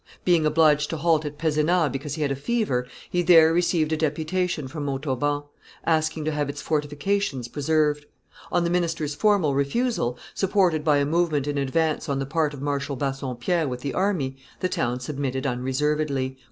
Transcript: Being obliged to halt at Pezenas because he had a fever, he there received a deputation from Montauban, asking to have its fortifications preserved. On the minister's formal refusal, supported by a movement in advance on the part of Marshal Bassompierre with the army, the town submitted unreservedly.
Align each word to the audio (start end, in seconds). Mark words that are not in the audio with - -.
Being 0.25 0.47
obliged 0.47 0.89
to 0.89 0.97
halt 0.97 1.25
at 1.25 1.37
Pezenas 1.37 1.91
because 1.91 2.15
he 2.15 2.23
had 2.23 2.31
a 2.31 2.35
fever, 2.35 2.87
he 3.11 3.21
there 3.21 3.53
received 3.53 3.93
a 3.93 3.95
deputation 3.97 4.67
from 4.67 4.83
Montauban, 4.85 5.43
asking 5.85 6.25
to 6.25 6.31
have 6.31 6.49
its 6.49 6.59
fortifications 6.59 7.47
preserved. 7.47 8.07
On 8.51 8.63
the 8.63 8.71
minister's 8.71 9.13
formal 9.13 9.53
refusal, 9.53 10.17
supported 10.33 10.83
by 10.83 10.97
a 10.97 11.05
movement 11.05 11.45
in 11.45 11.59
advance 11.59 12.09
on 12.09 12.17
the 12.17 12.25
part 12.25 12.51
of 12.55 12.63
Marshal 12.63 12.95
Bassompierre 12.97 13.67
with 13.67 13.81
the 13.81 13.93
army, 13.93 14.37
the 14.59 14.69
town 14.69 14.99
submitted 14.99 15.45
unreservedly. 15.45 16.39